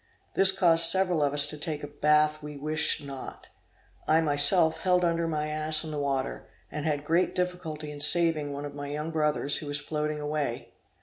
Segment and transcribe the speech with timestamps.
[0.33, 3.49] This caused several of us to take a bath we wished not;
[4.07, 7.99] I was myself held under my ass in the water, and had great difficulty in
[7.99, 10.71] saving one of my young brothers who was floating away.